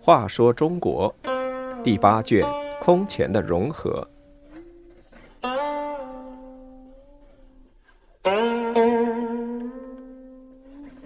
[0.00, 1.14] 话说中国
[1.84, 2.42] 第八卷
[2.80, 4.08] 空前的融合。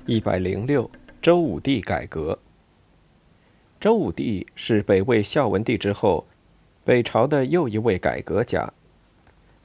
[0.07, 0.91] 一百零六，
[1.21, 2.39] 周武帝改革。
[3.81, 6.25] 周武帝是北魏孝文帝之后，
[6.85, 8.73] 北朝的又一位改革家。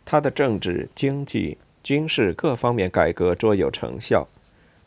[0.04, 1.58] 他的政治、经济、
[1.88, 4.28] 军事各方面改革卓有成效，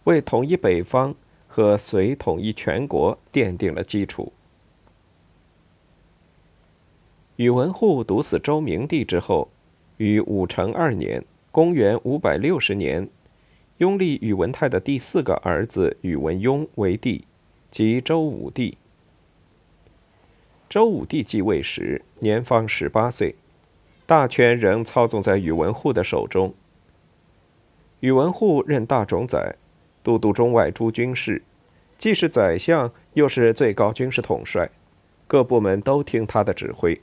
[0.04, 1.14] 为统一北方
[1.48, 4.30] 和隋统一全国奠定了基础。
[7.36, 9.48] 宇文护毒死周明帝之后，
[9.96, 13.08] 于武成二年（公元五百六十年），
[13.80, 17.24] 拥立宇文泰的第四个儿子宇文邕为帝，
[17.70, 18.76] 即周武帝。
[20.68, 23.36] 周武帝继位时年方十八岁，
[24.04, 26.52] 大权仍操纵在宇文护的手中。
[28.00, 29.56] 宇文护任大冢宰，
[30.02, 31.42] 都督中外诸军事，
[31.98, 34.70] 既是宰相，又是最高军事统帅，
[35.26, 37.00] 各部门都听他的指挥。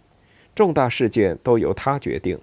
[0.55, 2.39] 重大事件都由他决定。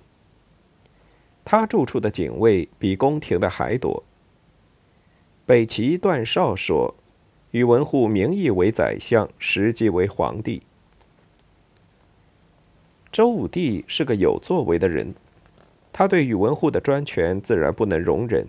[1.45, 4.05] 他住处的警卫比宫廷的还多。
[5.45, 6.95] 北齐段绍说
[7.51, 10.63] ：“宇文护名义为宰相，实际为皇帝。”
[13.11, 15.15] 周武帝是个有作为的人，
[15.97, 18.49] 他对宇文护的专权自然不能容忍，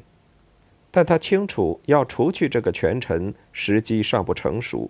[0.90, 4.90] 但他清楚要除去这个权臣，时机尚不成熟，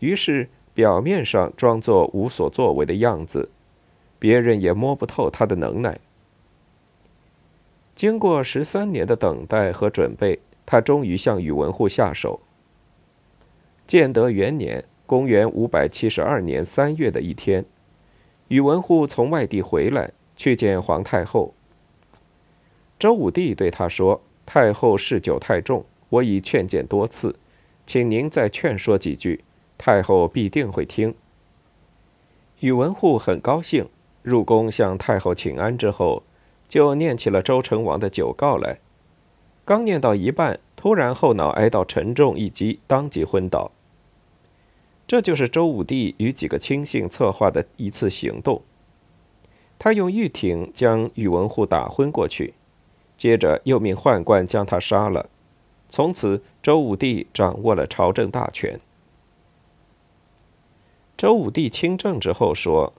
[0.00, 3.48] 于是表面上装作无所作为的样子。
[4.18, 6.00] 别人也摸不透他的能耐。
[7.94, 12.40] 经过十三年的等待和准备，他终于向宇文护下手。
[13.86, 17.64] 建德元年（公元五百七十二年）三月的一天，
[18.48, 21.54] 宇文护从外地回来，去见皇太后。
[22.98, 27.36] 周武帝对他说：“太后嗜酒太重，我已劝谏多次，
[27.86, 29.44] 请您再劝说几句，
[29.76, 31.14] 太后必定会听。”
[32.60, 33.88] 宇文护很高兴。
[34.22, 36.22] 入宫向太后请安之后，
[36.68, 38.80] 就念起了周成王的酒告来。
[39.64, 43.70] 刚念到一半，突然后脑挨到沉重一击，当即昏倒。
[45.06, 48.60] 这就是周武帝与几个亲信策划的一次行动。
[49.78, 52.52] 他用玉挺将宇文护打昏过去，
[53.18, 55.28] 接着又命宦官将他杀了。
[55.90, 58.80] 从此，周武帝掌握了朝政大权。
[61.18, 62.94] 周武帝亲政之后说。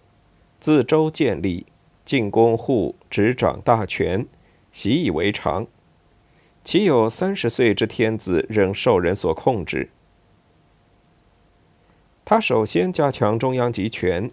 [0.61, 1.65] 自周建立，
[2.03, 4.27] 进宫户执掌大权，
[4.73, 5.65] 习以为常。
[6.65, 9.89] 岂有三十岁之天子仍受人所控制？
[12.25, 14.29] 他首先加强中央集权，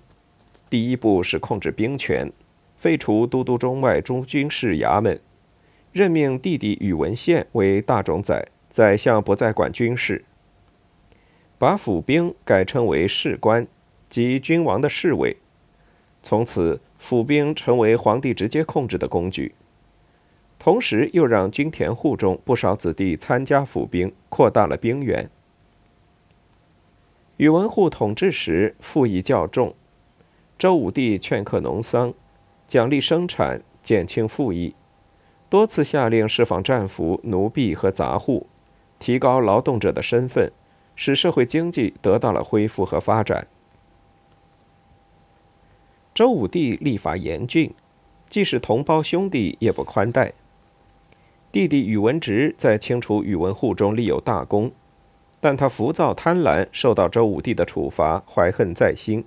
[0.69, 2.33] 第一步是控制兵权，
[2.77, 5.21] 废除都督中外诸军事衙门，
[5.97, 10.23] 任命弟弟宇文宪为大冢宰，宰相不再管军事，
[11.57, 13.67] 把府兵改称为士官，
[14.11, 15.39] 即君王的侍卫。
[16.23, 19.55] 从此，府兵成为皇帝直接控制的工具。
[20.59, 25.31] 同时，又让均田户中不少子弟参加府兵，扩大了兵源。
[27.39, 29.75] 宇文护统治时，赋役较重。
[30.59, 32.13] 周武帝劝克农桑，
[32.69, 34.75] 奖励生产，减轻赋役，
[35.49, 38.47] 多次下令释放战俘、奴婢和杂户，
[38.99, 40.51] 提高劳动者的身份，
[40.95, 43.47] 使社会经济得到了恢复和发展。
[46.15, 47.73] 周武帝立法严峻，
[48.29, 50.33] 即使同胞兄弟也不宽待。
[51.53, 54.73] 弟弟宇文直在清除宇文护中立有大功，
[55.41, 59.25] 但他浮躁贪婪，受到周武帝的处罚，怀恨在心，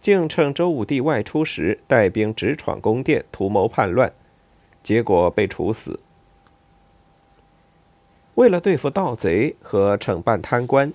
[0.00, 4.12] 竟趁周武帝外出时带兵直闯宫殿，图谋叛乱，
[4.82, 6.00] 结果被处死。
[8.34, 10.92] 为了对付盗贼和惩办贪官，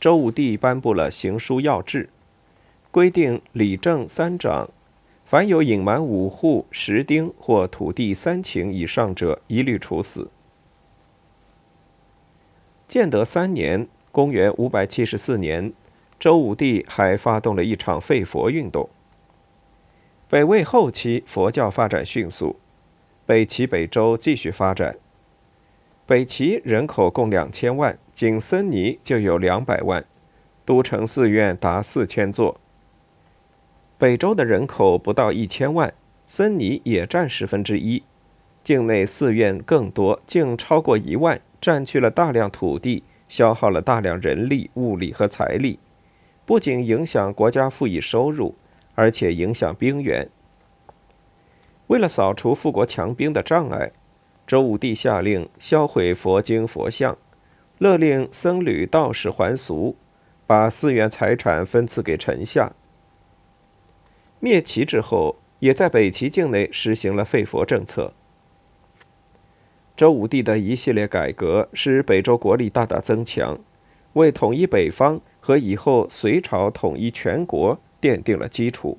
[0.00, 2.08] 周武帝颁布了行书要制。
[2.90, 4.70] 规定礼政三长，
[5.24, 10.30] 凡有隐瞒五户、十丁或土地三顷以上者，一律处死。
[12.88, 15.74] 建德三年（公元五百七十四年），
[16.18, 18.88] 周武帝还发动了一场废佛运动。
[20.30, 22.56] 北魏后期，佛教发展迅速，
[23.28, 24.96] 北齐、北周继续发展。
[26.06, 30.02] 北齐人口共两千万，仅僧尼就有两百万，
[30.64, 32.58] 都城寺院达四千座。
[33.98, 35.92] 北周的人口不到一千万，
[36.26, 38.02] 僧尼也占十分之一，
[38.64, 45.78] 境内寺院更多，竟超过一万，占据了大量土地，消耗了大量人力、物力和财力，
[46.46, 48.54] 不仅影响国家赋役收入，
[48.94, 50.26] 而且影响兵源。
[51.88, 53.92] 为了扫除富国强兵的障碍，
[54.46, 57.16] 周武帝下令销毁佛经佛像，
[57.78, 59.96] 勒令僧侣道士还俗，
[60.46, 62.72] 把寺院财产分赐给臣下。
[64.38, 68.12] 灭齐之后，也在北齐境内实行了废佛政策。
[69.96, 73.58] 周武帝的一系列改革，使北周国力大大增强，
[74.12, 78.98] 为统一北方和以后隋朝统一全国奠定了基础。